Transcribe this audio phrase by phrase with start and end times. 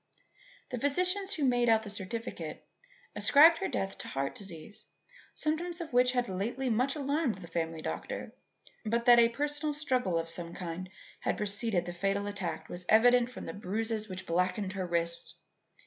[0.71, 2.67] The physicians who made out the certificate
[3.15, 4.85] ascribed her death to heart disease,
[5.35, 8.33] symptoms of which had lately much alarmed the family doctor;
[8.83, 13.29] but that a personal struggle of some kind had preceded the fatal attack was evident
[13.29, 15.35] from the bruises which blackened her wrists.